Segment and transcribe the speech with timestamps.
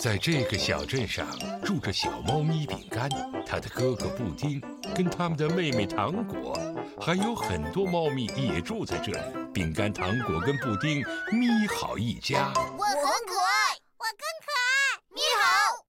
[0.00, 1.28] 在这个小镇上
[1.62, 3.06] 住着小猫咪饼干，
[3.46, 4.58] 它的哥哥布丁，
[4.96, 6.58] 跟他们的妹妹糖果，
[6.98, 9.52] 还有很多猫咪也住在这里。
[9.52, 12.50] 饼干、糖果跟布丁，咪好一家。
[12.54, 15.84] 我很可爱，我更可爱，咪好。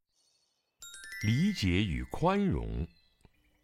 [1.24, 2.86] 理解与宽容。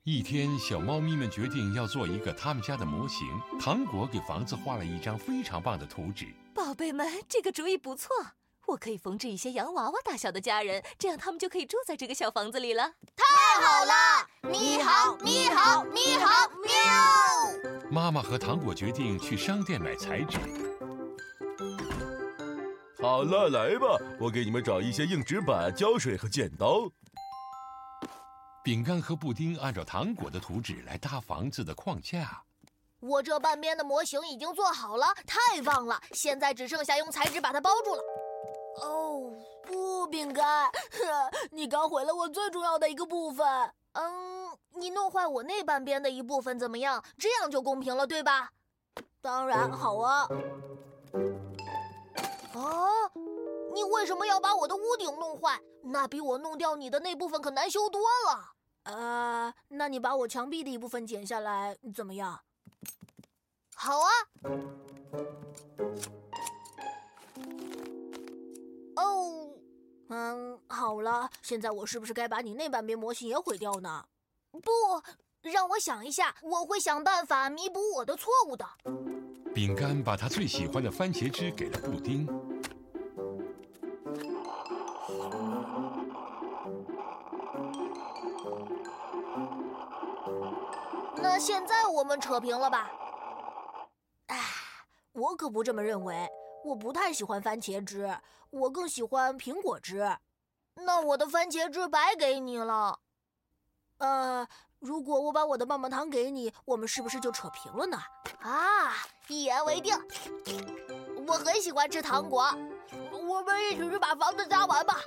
[0.04, 3.28] 一天，小猫咪们决定要做一个他们家的模型。
[3.60, 6.34] 糖果给房子画了一张非常棒的图纸。
[6.56, 8.10] 宝贝们，这个主意不错。
[8.68, 12.92] 我可以缝制一些洋娃娃大小的家人，这样他们就可以住在这个小房子里了。
[13.16, 13.94] 太好了！
[14.52, 17.90] 你好，你好，你好，喵！
[17.90, 20.38] 妈妈和糖果决定去商店买彩纸。
[23.02, 23.88] 好了，来吧，
[24.20, 26.90] 我给你们找一些硬纸板、胶水和剪刀。
[28.62, 32.44] 饼干和布丁按照糖果的图纸来搭房子的框架。
[33.00, 36.02] 我这半边的模型已经做好了，太棒了！
[36.12, 38.02] 现在只剩下用彩纸把它包住了。
[38.82, 40.72] 哦，不，饼干，
[41.52, 43.46] 你刚毁了我最重要的一个部分。
[43.94, 47.04] 嗯，你弄坏我那半边的一部分怎么样？
[47.18, 48.52] 这样就公平了，对吧？
[49.22, 50.28] 当然好啊。
[52.54, 52.90] 哦，
[53.74, 55.60] 你为什么要把我的屋顶弄坏？
[55.84, 58.54] 那比我弄掉你的那部分可难修多了。
[58.84, 62.40] 呃，那你把我墙壁的一部分剪下来怎么样？
[63.76, 64.10] 好啊。
[70.88, 74.06] 好了，现在我是不是该把你那半边模型也毁掉呢？
[74.54, 74.72] 不，
[75.42, 78.66] 让我想一下，我会想办法弥补我的错误的。
[79.54, 82.26] 饼干把他最喜欢的番茄汁给了布丁。
[91.18, 92.90] 那现在我们扯平了吧？
[94.28, 94.40] 哎，
[95.12, 96.30] 我可不这么认为。
[96.64, 98.18] 我不太喜欢番茄汁，
[98.50, 100.18] 我更喜欢苹果汁。
[100.86, 103.00] 那我的番茄汁白给你了。
[103.98, 104.48] 呃，
[104.80, 107.98] 如果我把我的棒棒糖给你，我们是不是就扯平了呢？
[108.42, 108.94] 啊，
[109.28, 109.96] 一言为定。
[111.28, 112.44] 我很喜欢吃糖果，
[113.12, 115.02] 我们一起去把房子搭完吧。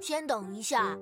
[0.00, 0.98] 先等一下，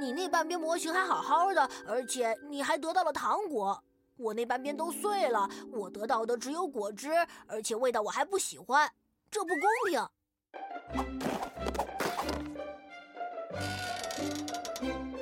[0.00, 3.82] 你那半边模型还好好的，而且你还得到了糖果。
[4.16, 7.10] 我那半边都碎了，我得到的只有果汁，
[7.46, 8.90] 而且味道我还不喜欢，
[9.30, 10.08] 这不公平。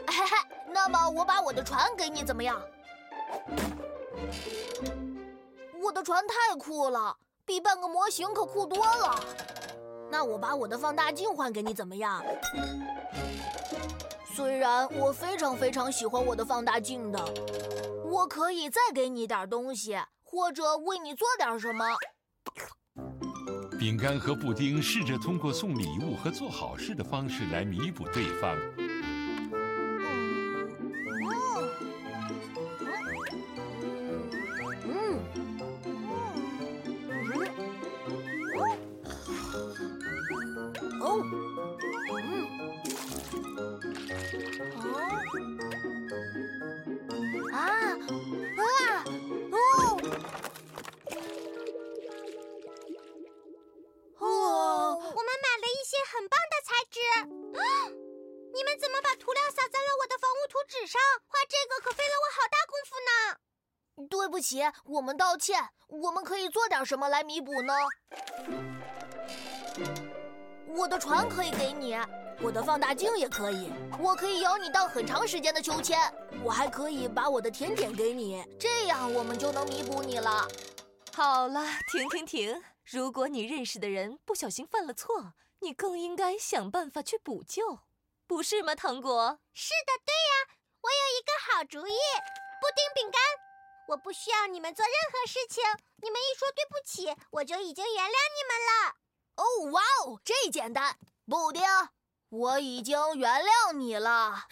[0.08, 0.36] 嘿嘿，
[0.68, 2.60] 那么我把我的船给你怎么样？
[5.82, 9.18] 我的船太酷了，比半个模型可酷多了。
[10.10, 12.22] 那我把我的放大镜换给你怎么样？
[14.34, 17.18] 虽然我非常非常喜欢我的放大镜的。
[18.04, 21.84] 我可以再给你点东西，或者为你做点什么。
[23.78, 28.56] 饼干和布丁试着通过送礼物和做好事的方式来弥补对方。
[64.10, 65.68] 对不起，我们道歉。
[65.88, 67.72] 我们可以做点什么来弥补呢？
[70.68, 71.96] 我的船可以给你，
[72.42, 75.98] 我的放大镜也可以，我可以邀你荡很长时间的秋千，
[76.42, 80.46] 我还可以把我的甜点给你，这样我们就能弥补你了。
[81.14, 82.62] 好了，停停停！
[82.88, 87.80] 如果你认识的人不小心犯了错，你更应该想办法去补救，
[88.28, 89.40] 不是吗，糖果？
[89.52, 91.96] 是的，对呀，我有一个好主意，
[92.60, 93.20] 布丁饼干。
[93.88, 95.64] 我不需要你们做任何事情，
[96.00, 98.94] 你们一说对不起，我就已经原谅你们了。
[99.34, 100.96] 哦，哇哦，这简单！
[101.28, 101.62] 布丁，
[102.28, 104.46] 我已经原谅你了。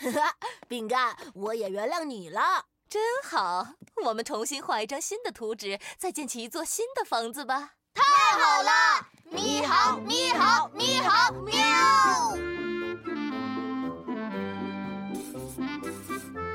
[0.67, 2.67] 饼干，我也原谅你了。
[2.89, 3.75] 真好，
[4.05, 7.75] 我们重新画一张新的图纸，再建起一座新的房子吧。
[8.25, 9.07] 太好了！
[9.31, 11.53] 你好，你好，你好，喵！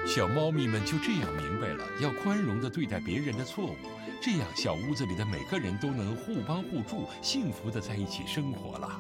[0.08, 3.76] 小猫咪们就这样明白了，要宽容的对待别人的错误，
[4.20, 9.00] 这样小屋子里的每个人都能互帮互助，幸福的在一起生活了。